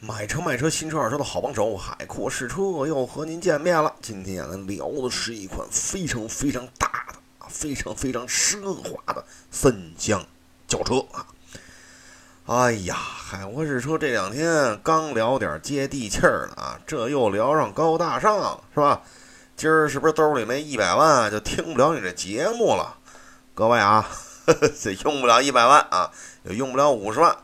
[0.00, 3.92] 买车卖车新车二手的好帮手，海阔试车又和您见面了。
[4.00, 10.24] 今天咱聊的是一款非常非常大的啊，非常非常奢华的三厢
[10.68, 11.26] 轿车啊。
[12.46, 19.02] 哎呀，海阔试车这两天刚聊点接地气儿的啊，这又聊上高大上是吧？
[19.56, 22.96] 今儿是不是兜里没一百万就听不了你这节目了？
[23.52, 24.08] 各位啊，
[24.80, 26.12] 这用不了一百万啊，
[26.44, 27.36] 也用不了五十万。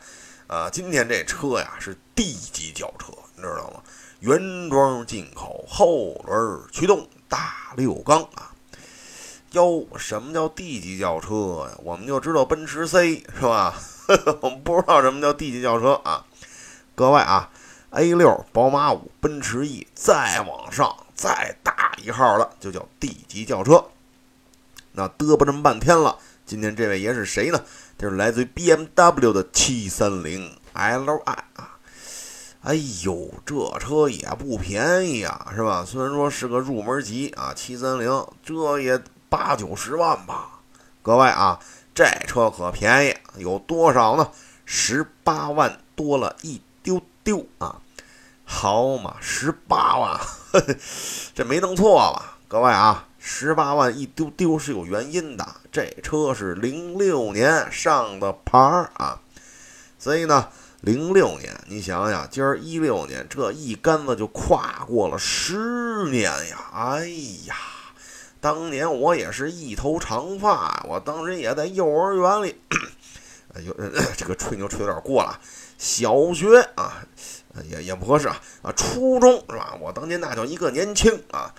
[0.47, 3.83] 啊，今天这车呀是 D 级轿车，你知道吗？
[4.21, 8.53] 原装进口，后轮驱动，大六缸啊。
[9.53, 11.79] 哟，什么叫 D 级轿车呀？
[11.83, 13.75] 我们就知道奔驰 C 是吧？
[14.43, 16.27] 我们不知道什么叫 D 级轿车啊。
[16.95, 17.51] 各位啊
[17.91, 23.83] ，A 六、宝马五、奔驰 E，再往上再大一号的就叫 D 级轿车。
[24.93, 27.65] 那嘚啵这么半天了，今天这位爷是谁呢？
[27.97, 30.23] 这是来自于 BMW 的730
[30.75, 31.79] Li 啊！
[32.63, 35.85] 哎呦，这车也不便宜啊，是吧？
[35.87, 40.61] 虽然说是个入门级啊，730这也八九十万吧。
[41.03, 41.61] 各位啊，
[41.95, 44.31] 这车可便宜，有多少呢？
[44.65, 47.81] 十八万多了一丢丢啊！
[48.45, 50.21] 好嘛，十八万，
[51.35, 52.39] 这没弄错吧？
[52.49, 53.07] 各位啊！
[53.27, 59.19] 十八万一丢丢是有原因的，这车是零六年上的牌儿啊，
[59.99, 60.51] 所以呢，
[60.83, 66.71] 零六年你想想，今儿一六年，这一杆子就跨过了十年呀！
[66.75, 67.09] 哎
[67.47, 67.57] 呀，
[68.43, 72.61] 当年我也是一头长发，我当时也在幼儿园里，
[73.55, 73.75] 哎呦，
[74.19, 75.41] 这个吹牛吹有点过了，
[75.79, 77.03] 小学啊，
[77.71, 79.75] 也也不合适啊啊，初中是吧？
[79.81, 81.55] 我当年那叫一个年轻啊。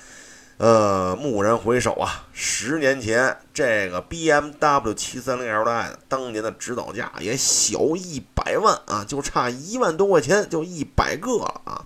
[0.58, 11.86] 呃，蓦然回首啊，十年前这个 BMW 730Li 当年的指导价也小一百万啊，就差一万多块钱就一百个了啊！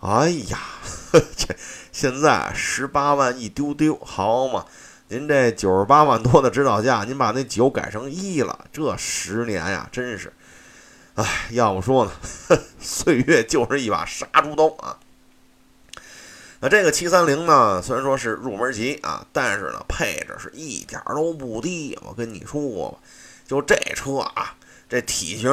[0.00, 0.58] 哎呀，
[1.36, 1.54] 这
[1.92, 4.64] 现在十八万一丢丢，好嘛？
[5.08, 10.32] 您这九十八万多的指导价，您把那九改成一了，这十年呀，真是，
[11.14, 12.12] 哎，要不说呢，
[12.80, 14.98] 岁月就是一把杀猪刀啊！
[16.60, 21.98] 那这个七三零呢，虽然说是入门级啊，但是呢，配置是一点都不低。
[22.02, 22.98] 我跟你说吧，
[23.46, 24.54] 就这车啊，
[24.88, 25.50] 这体型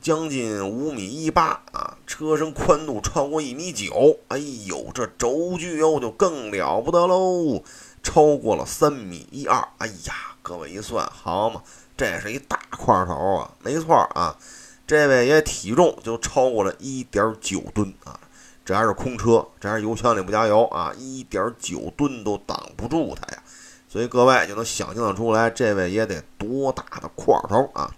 [0.00, 4.36] 将近五米一八啊，车身宽度超过一米九，哎
[4.66, 7.62] 呦，这轴距又就更了不得喽，
[8.02, 9.56] 超过了三米一二。
[9.78, 11.62] 哎呀，各位一算，好嘛，
[11.96, 14.36] 这是一大块头啊，没错啊，
[14.88, 18.18] 这位爷体重就超过了一点九吨啊。
[18.64, 20.92] 这还是空车，这还是油箱里不加油啊！
[20.96, 23.42] 一点九吨都挡不住它呀，
[23.88, 27.90] 所以各位就能想象得出来，这位也得多大的块头啊！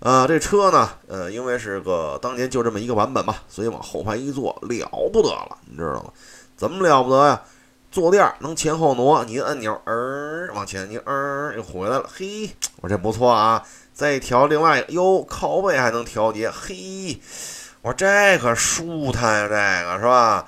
[0.00, 6.12] 啊，这车呢，呃，因为是个当年就这么一个版本嘛，所以往后排一坐了不得了，你知道吗？
[6.56, 7.42] 怎么了不得呀？
[7.90, 12.50] 坐垫能前后挪，你按钮，儿往前，你儿又回来了，嘿，
[12.82, 13.64] 我这不错啊！
[13.94, 17.18] 再调另外一个，哟，靠背还能调节，嘿。
[17.84, 19.54] 我这可舒坦呀，这
[19.86, 20.46] 个是吧？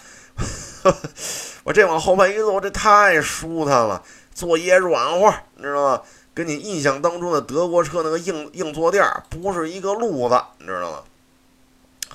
[1.65, 4.03] 我这往后排一坐，这太舒坦了，
[4.35, 6.03] 坐也软和，你知道吗？
[6.33, 11.03] 跟你印象当中的德国车那个硬硬坐垫不是一个路子，你知道吗？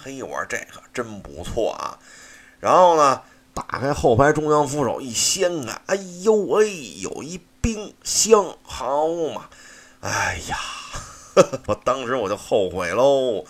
[0.01, 1.99] 嘿，我说这可真不错啊！
[2.59, 3.21] 然后呢，
[3.53, 9.49] 打开后排中央扶手一掀开，哎呦喂，有一冰箱，好嘛！
[9.99, 10.57] 哎呀，
[11.67, 13.45] 我当时我就后悔喽。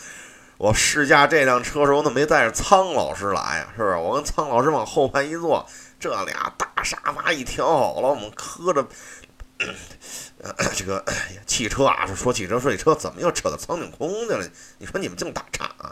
[0.62, 3.68] 我试驾这辆车时候，怎么没带着苍老师来呀？
[3.76, 3.96] 是不是？
[3.96, 5.66] 我跟苍老师往后排一坐，
[6.00, 8.86] 这俩大沙发一调好了，我们磕着。
[10.76, 11.04] 这个
[11.48, 14.48] 汽车啊，说汽车说汽车，怎么又扯到苍井空去了？
[14.78, 15.92] 你说你们净打岔啊！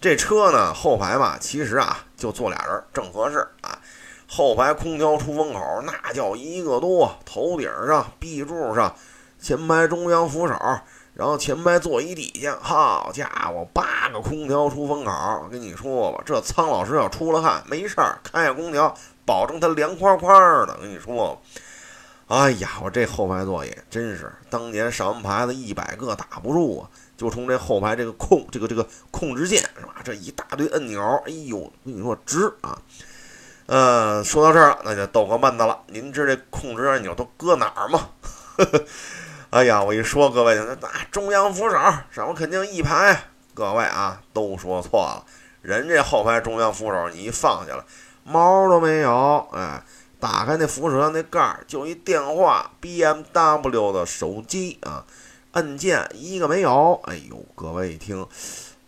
[0.00, 3.78] 这车呢，后排吧，其实啊，就坐俩人正合适啊。
[4.26, 8.96] 后排空调出风口那叫一个多，头顶上、壁柱上、
[9.38, 10.54] 前排中央扶手。
[11.20, 15.10] 然后前排座椅底下，好家伙，八个空调出风口。
[15.44, 18.96] 我跟你说吧，这苍老师要出了汗，没事儿，开下空调，
[19.26, 20.74] 保证他凉快快的。
[20.78, 21.38] 我跟你说，
[22.28, 26.88] 哎呀，我这后排座椅真是当年上完牌子一百个打不住啊！
[27.18, 29.96] 就从这后排这个控这个这个控制键是吧？
[30.02, 32.78] 这一大堆按钮，哎呦，我跟你说值啊！
[33.66, 35.80] 呃，说到这儿，那就逗个闷子了。
[35.88, 38.08] 您知这控制按钮都搁哪儿吗？
[39.50, 40.76] 哎呀，我一说各位，那
[41.10, 41.76] 中央扶手
[42.10, 43.24] 上面肯定一排。
[43.52, 45.24] 各位啊，都说错了，
[45.60, 47.82] 人这后排中央扶手你一放下来，
[48.22, 49.48] 毛都没有。
[49.52, 49.82] 哎，
[50.20, 55.04] 打开那扶手上那盖儿，就一电话，BMW 的手机啊，
[55.50, 57.00] 按键一个没有。
[57.06, 58.24] 哎呦，各位一听，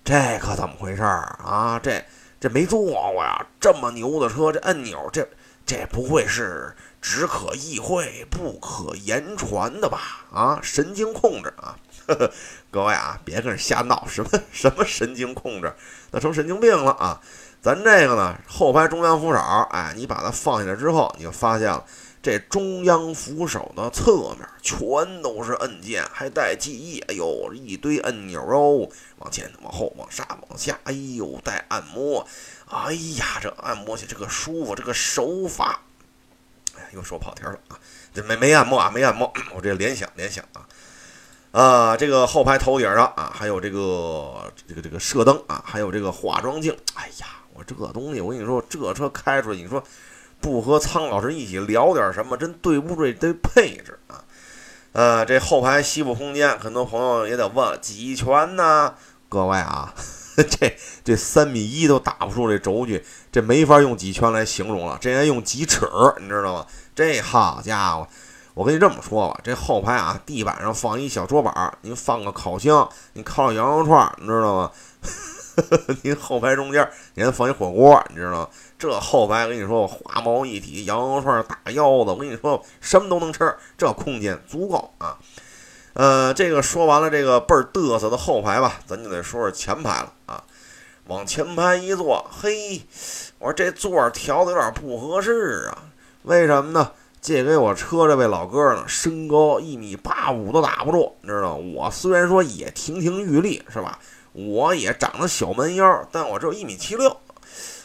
[0.05, 1.81] 这可怎么回事儿啊？
[1.83, 2.05] 这
[2.39, 5.29] 这没坐过呀，这么牛的车，这按钮，这
[5.67, 6.73] 这不会是
[7.03, 10.25] 只可意会不可言传的吧？
[10.33, 11.77] 啊，神经控制啊！
[12.07, 12.33] 呵呵，
[12.71, 15.75] 各位啊，别跟瞎闹，什么什么神经控制，
[16.13, 17.21] 那成神经病了啊！
[17.61, 19.39] 咱这个呢，后排中央扶手，
[19.71, 21.85] 哎，你把它放下来之后，你就发现了。
[22.23, 24.81] 这中央扶手的侧面全
[25.23, 27.01] 都是按键，还带记忆。
[27.01, 28.89] 哎呦，一堆按钮哦，
[29.19, 30.79] 往前、往后、往上、往下。
[30.85, 32.25] 哎呦，带按摩。
[32.69, 35.81] 哎呀，这按摩起这个舒服，这个手法。
[36.77, 37.79] 哎，又说跑题了啊！
[38.15, 39.33] 这没没按摩啊，没按摩。
[39.55, 40.67] 我这联想联想啊
[41.53, 46.77] 啊，这个后排头顶上啊，还有这个这个这个射灯啊，还有这个化妆镜。
[46.95, 49.83] 哎呀，我这个东西，我跟你说，这车开出来，你说。
[50.41, 54.25] 不和苍老师一起聊点什么，真对不住这配置啊？
[54.91, 58.93] 呃，这后排膝部空间，很多朋友也得问几拳呢？
[59.29, 59.95] 各位啊，
[60.49, 65.87] 这这三米一都打不出这轴距，这没法用几圈来形容了，这应该用几尺，
[66.21, 66.67] 你知道吗？
[66.95, 68.07] 这好家伙，
[68.55, 74.71] 我跟你这么说吧，这后排啊，地板上放一小桌板，您放个烤箱，您烤羊肉串，你知道吗？
[76.01, 78.49] 您后排中间，您放一火锅，你知道吗？
[78.79, 85.19] 这后排，我跟你说，我花毛一体，羊肉串大腰子，我跟你说，什么都能吃，这空间足够啊。
[85.95, 90.43] 呃，这个说完了，这个倍儿嘚瑟的后排吧，咱就得说说前排了啊。
[91.07, 92.83] 往前排一坐，嘿，
[93.39, 95.85] 我说这座调的有点不合适啊。
[96.23, 96.93] 为什么呢？
[97.21, 103.99] 借给我车这位老哥呢，身高一米八五都打不住，你知道我虽然说也亭亭玉立，是吧？
[104.33, 107.17] 我也长得小蛮腰，但我只有一米七六。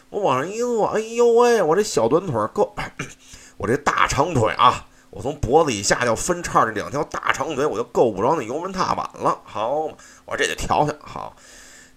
[0.10, 2.74] 我往上一坐，哎呦喂，我这小短腿够，
[3.58, 4.86] 我这大长腿啊，
[5.18, 9.42] 我从脖子以下就分叉这两条大长腿，我就够不着那油门踏板了。
[9.44, 11.36] 好嘛，我这就调调好，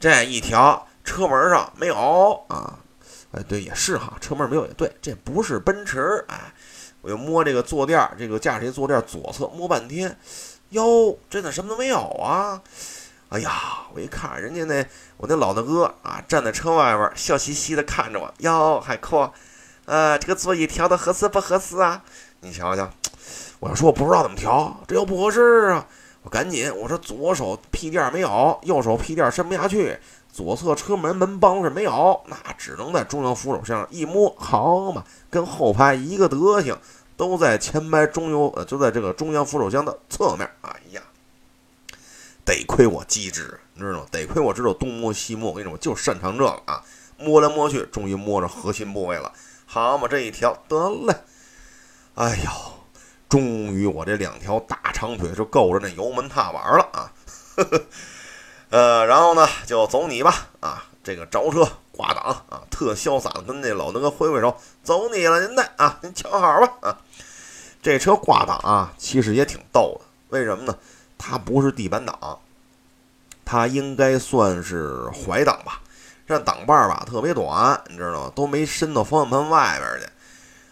[0.01, 2.79] 这一调车门上没有啊？
[3.33, 6.25] 哎，对，也是哈，车门没有也对，这不是奔驰。
[6.29, 6.55] 哎，
[7.03, 10.19] 我又摸这个坐垫，这个驾驶席坐垫左侧摸半天，
[10.71, 12.63] 哟，真的什么都没有啊。
[13.29, 14.83] 哎呀，我一看人家那
[15.19, 19.31] 我那老大哥啊，站在车外边笑嘻嘻的看着我，哟，海阔，
[19.85, 22.03] 呃，这个座椅调的合适不合适啊？
[22.43, 22.91] 你瞧瞧，
[23.59, 25.87] 我要说我不知道怎么调，这又不合适啊！
[26.23, 29.99] 我赶紧我说左手屁垫没有，右手屁垫伸不下去，
[30.33, 36.77] 左侧车门门帮是没有，那只能在中央扶手上一摸，好嘛，跟后排一个德行，
[37.17, 40.51] 都在前排中央呃，就在这个中央扶手箱的侧面。
[40.63, 41.03] 哎呀！
[42.45, 44.07] 得亏我机智，你知道吗？
[44.11, 46.83] 得亏我知道东摸西摸，我跟你说，我就擅长这个啊！
[47.17, 49.31] 摸来摸去，终于摸着核心部位了。
[49.67, 51.15] 好嘛，这一调得嘞！
[52.15, 52.51] 哎呦，
[53.31, 57.13] 终于我这两条大长腿就够着那油门踏板了啊！
[58.71, 60.85] 呃，然后呢，就走你吧啊！
[61.03, 66.99] 这个着车挂档啊，特潇洒的跟那老大哥挥挥手，走你了，您的啊，您瞧好吧啊！
[67.81, 70.77] 这车挂档啊，其实也挺逗的，为什么呢？
[71.17, 72.39] 它不是地板档，
[73.45, 75.81] 它应该算是怀档吧。
[76.27, 78.33] 这档把儿吧特别短，你知道吗？
[78.35, 80.13] 都没伸到方向盘外边去。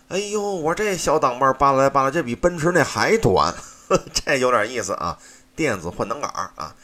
[0.08, 3.54] 哎呦，我这小档把儿扒拉来扒拉，这比奔驰那还短，
[4.14, 5.18] 这有点意思啊！
[5.54, 6.74] 电子换挡杆儿啊，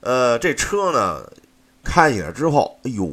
[0.00, 1.22] 呃，这车呢
[1.84, 3.10] 开起来之后，哎呦，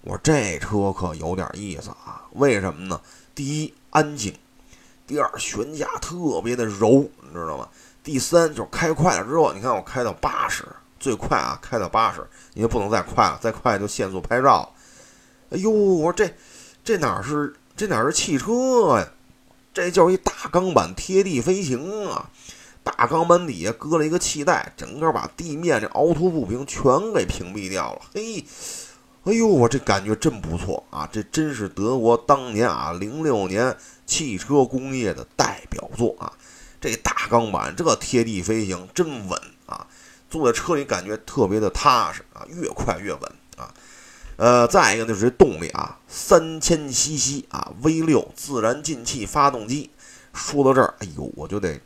[0.00, 2.24] 我这车可有点意思啊！
[2.32, 2.98] 为什么呢？
[3.34, 4.34] 第一安静，
[5.06, 7.68] 第二悬架特别的柔，你知道吗？
[8.02, 10.64] 第三就是开快了之后，你看我开到八十，
[10.98, 14.72] 最快啊，开到八十，你就不能再快了，再快就限速拍照。
[15.50, 16.32] 哎呦，我说这
[16.82, 19.08] 这哪是这哪是汽车呀？
[19.72, 22.28] 这叫一大钢板贴地飞行啊！
[22.84, 26.84] 大钢板底下搁了一个气袋，整个把地面这凹凸不平全
[27.14, 28.02] 给屏蔽掉了。
[28.12, 28.44] 嘿，
[29.24, 31.08] 哎呦，我这感觉真不错啊！
[31.10, 36.30] 这真是德国当年啊，零六年汽车工业的代表作啊！
[36.82, 39.86] 这大钢板，这贴地飞行真稳啊！
[40.28, 43.32] 坐在车里感觉特别的踏实啊，越快越稳。
[44.40, 49.90] 呃，再一个就是这动力啊，三千 CC 啊，V 六自然进气发动机。
[50.32, 51.78] 说到这儿，哎呦，我就得，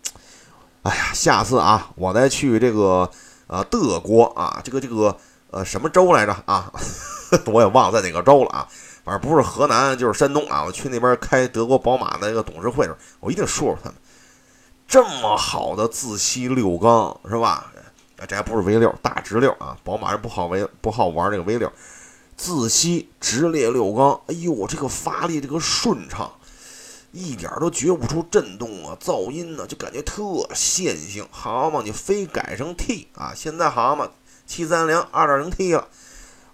[0.85, 3.11] 哎呀，下次啊，我再去这个
[3.49, 5.17] 呃德国啊，这个这个
[5.51, 6.73] 呃什么州来着啊？
[7.47, 8.69] 我也忘了在哪个州了啊。
[9.05, 10.63] 反正不是河南就是山东啊。
[10.65, 13.99] 我去那边开德国宝马的一个董事会的时候，我一定说说他们。
[14.87, 17.73] 这么好的自吸六缸是吧？
[18.29, 19.77] 这还不是 V 六大直六啊！
[19.83, 21.71] 宝马是不好玩不好玩这个 V 六，
[22.37, 26.33] 自吸直列六缸，哎呦，这个发力这个顺畅，
[27.13, 30.23] 一点都觉不出震动啊、噪音呢，就感觉特
[30.55, 31.27] 线性。
[31.31, 33.33] 好嘛，你非改成 T 啊？
[33.35, 34.11] 现在好嘛，
[34.47, 35.89] 七三零二点零 T 了，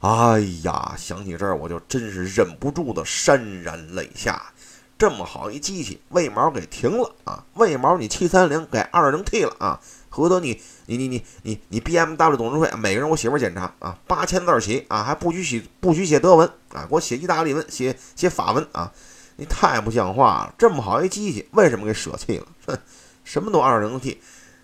[0.01, 4.53] 哎呀，想起这儿我就真是忍不住的潸然泪下。
[4.99, 7.43] 这么好一机器，为毛给停了啊？
[7.55, 9.81] 为毛你七三零改二零 T 了啊？
[10.11, 18.93] 合得你你你你你你 BMW 董事会每个人我写份检查啊，八千字起啊，还不许写不许写德文啊，给我写意大利文，写写法文啊！
[19.37, 20.55] 你太不像话了！
[20.59, 22.47] 这么好一机器，为什么给舍弃了？
[22.67, 22.79] 哼，
[23.25, 24.21] 什么都二零 T，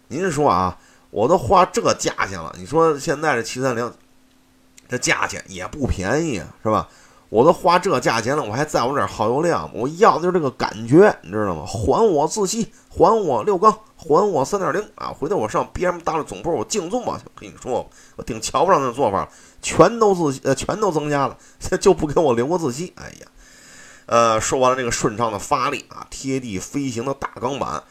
[0.09, 0.79] 您说啊，
[1.11, 3.91] 我都花这价钱了，你说现在这七三零
[4.89, 6.89] 这价钱也不便宜啊，是吧？
[7.29, 9.69] 我都花这价钱了，我还在乎这耗油量？
[9.75, 11.65] 我要的就是这个感觉，你知道吗？
[11.67, 15.09] 还我自吸，还我六缸，还我三点零啊！
[15.09, 17.21] 回头我上 BMW 总部，我竞速吧。
[17.35, 19.29] 跟你说，我顶瞧不上那做法，
[19.61, 21.37] 全都自呃，全都增加了，
[21.81, 22.93] 就不给我留个自吸。
[22.95, 23.27] 哎呀，
[24.07, 27.83] 呃，说完了这个顺畅的发力啊，贴地飞行的大钢板，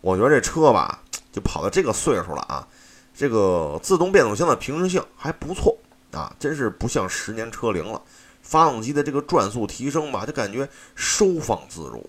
[0.00, 2.66] 我觉得这车吧，就跑到这个岁数了啊，
[3.14, 5.78] 这个自动变速箱的平顺性还不错
[6.10, 8.02] 啊，真是不像十年车龄了。
[8.50, 12.04] 发动机的这个转速提升吧，就感觉收放自如。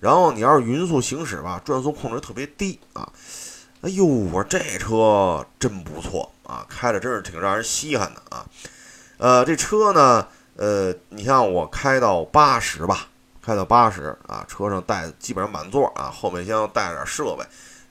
[0.00, 3.08] 然后你要是匀速行驶吧，转速控制特别低啊。
[3.82, 8.44] 哎呦，我这车真不错啊，开着真是挺让人稀罕的啊。
[9.18, 13.06] 呃，这车呢，呃，你像我开到八十吧，
[13.40, 17.44] 开到八十啊，车上带基本上满座啊，后备箱带着点设备。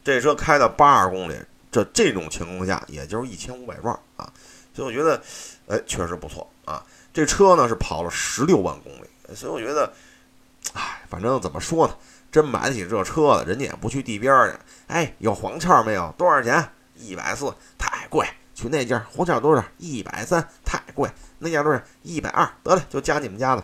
[0.04, 1.36] 这车开到八十公里，
[1.72, 4.30] 这这种情况下也就是一千五百转啊，
[4.74, 5.22] 所以我觉得，
[5.68, 6.84] 哎，确实不错啊。
[7.14, 9.94] 这车呢是跑了十六万公里，所以我觉得，
[10.74, 11.96] 哎，反正怎么说呢，
[12.32, 14.58] 真买得起这车的，人家也不去地边去。
[14.88, 16.12] 哎，有黄签没有？
[16.18, 16.68] 多少钱？
[16.96, 18.28] 一百四，太贵。
[18.56, 19.64] 去那家黄签多少？
[19.78, 21.08] 一百三，太贵。
[21.38, 21.80] 那家多少？
[22.02, 23.64] 一百二，得了，就加你们家的。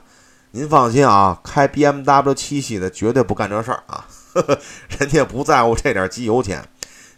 [0.51, 4.05] 您放心啊，开 BMW 七系的绝对不干这事儿啊，
[4.99, 6.63] 人家不在乎这点机油钱。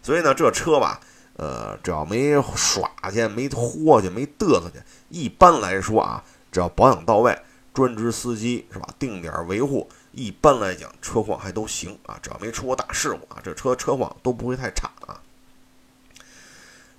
[0.02, 1.02] 所以呢，这车吧。
[1.38, 7.38] 呃，只要没耍去、没豁去、没嘚瑟去，一般来说啊，只要保养到位，
[7.74, 8.88] 专职司机是吧？
[9.00, 12.20] 定点维护，一般来讲车况还都行啊。
[12.22, 15.20] 只要没出过大事故啊，这车车况都不会太差啊。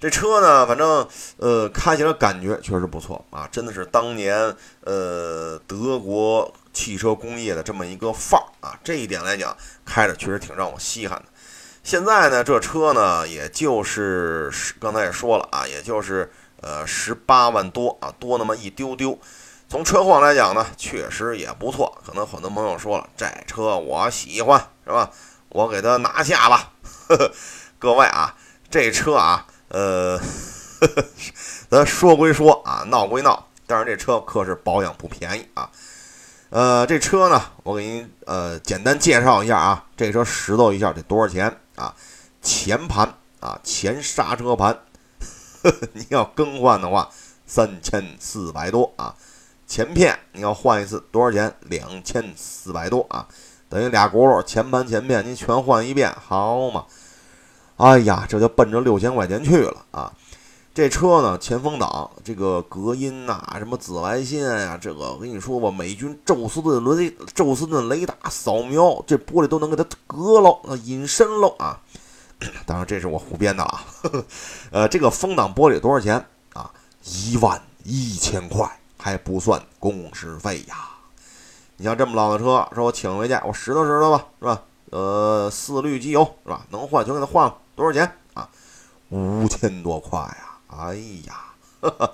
[0.00, 4.34] 这车呢，反正呃，开起来感觉确实不错啊，真的是当年
[4.80, 8.76] 呃德国汽车工业的这么一个范儿啊。
[8.82, 11.31] 这一点来讲，开着确实挺让我稀罕的。
[11.82, 19.18] 现在呢，这车呢，也就是刚才也说了啊，也就是呃十八万多啊，多那么一丢丢。
[19.68, 22.00] 从车况来讲呢，确实也不错。
[22.06, 25.10] 可能很多朋友说了，这车我喜欢，是吧？
[25.48, 26.72] 我给它拿下吧。
[27.80, 28.36] 各位啊，
[28.70, 30.20] 这车啊，呃，
[31.68, 35.68] 咱说归说啊，闹归闹，但是这车可是保养不便宜啊。
[36.50, 41.58] 呃，这车呢，我给您呃简单介绍一下啊，这车拾掇一下得多少钱？
[41.76, 41.94] 啊，
[42.40, 44.72] 前盘啊，前刹车盘，
[45.62, 47.10] 呵 呵你要更换的话，
[47.46, 49.14] 三千四百多啊。
[49.66, 51.54] 前片你要换一次多少钱？
[51.60, 53.26] 两千四百多啊，
[53.68, 56.84] 等于俩轱辘，前盘前片您全换一遍，好嘛？
[57.78, 60.12] 哎呀，这就奔着六千块钱去了啊。
[60.74, 71.78] 这车呢，前风挡、这个隔音呐，什么紫外线呀，这个我跟你说吧，美军宙斯盾雷宙斯盾雷达扫描，这玻璃都能给它隔了、隐身了啊！
[72.64, 73.84] 当然这是我胡编的啊。
[74.70, 76.24] 呃， 这个风挡玻璃多少钱
[76.54, 76.70] 啊？
[77.04, 80.88] 一万一千块，还不算工时费呀。
[81.76, 84.62] 你像这么老的车，说我请回去，我拾掇拾掇吧，是吧？
[84.88, 86.64] 呃，四滤机油是吧？
[86.70, 88.48] 能换就给它换了，多少钱啊？
[89.10, 90.48] 五千多块呀！
[90.78, 90.94] 哎
[91.26, 91.52] 呀，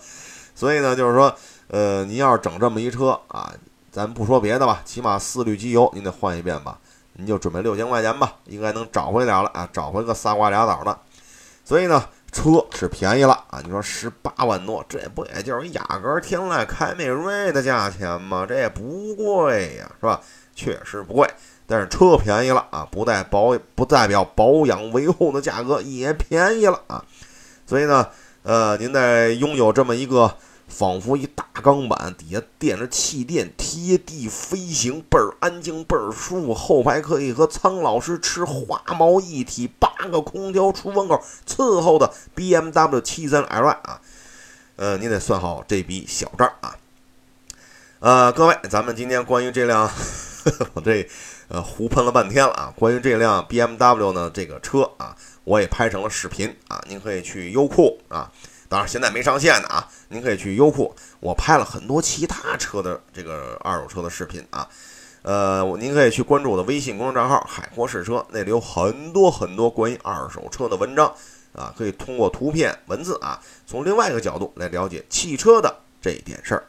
[0.55, 1.35] 所以呢，就是说，
[1.69, 3.53] 呃，您要是整这么一车啊，
[3.93, 6.79] 咱不说别的吧，起码四滤机油您得换一遍吧，
[7.13, 10.99] 您就准备六千块钱吧，应该能找回了了啊，找回个仨瓜俩枣的。
[11.65, 18.45] 所以呢，车是便宜了啊，你说十八万多，这不也就是雅阁、天籁、凯美瑞的价钱吗？
[18.49, 20.21] 这也不贵呀，是吧？
[20.55, 21.31] 确实不贵，
[21.67, 27.05] 但是车便宜了啊，不代保不代表保养维护的价格也便宜了啊，
[27.65, 28.09] 所以呢。
[28.49, 30.39] 呃，您在拥有这么一个
[30.69, 36.55] 仿佛一大钢板，底下垫着气垫，贴地飞行，倍儿安静，倍儿舒服。
[36.55, 44.01] 后排可以和苍老师吃花毛一体，八个空调出风口伺候的 BMW 七三 L Y 啊，
[44.77, 46.75] 呃，您得算好这笔小账啊。
[47.99, 49.91] 呃，各位，咱们今天关于这辆，
[50.75, 51.09] 我这
[51.49, 52.73] 呃胡喷了半天了啊。
[52.77, 55.17] 关于这辆 BMW 呢，这个车啊。
[55.45, 58.31] 我也拍成了视频啊，您可以去优酷啊，
[58.69, 64.69] 当然现在没上线呢啊，您可以去优酷，我拍了很多其他车的这个二手车的视频啊，
[65.23, 71.11] 呃，您可以去关注我的微信公众账号“海阔试车”，那里有很多很多关于二手车的文章
[71.55, 76.65] 啊，可以通过图片、文字啊，从另外一个角度来了解汽车的这点事儿。